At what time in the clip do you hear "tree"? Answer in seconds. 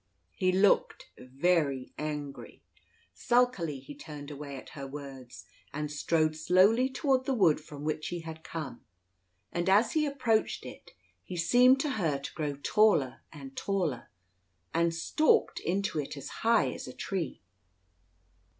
16.93-17.43